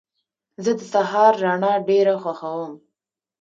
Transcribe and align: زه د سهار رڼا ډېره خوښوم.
زه 0.63 0.71
د 0.79 0.81
سهار 0.93 1.33
رڼا 1.45 1.73
ډېره 1.89 2.15
خوښوم. 2.23 2.73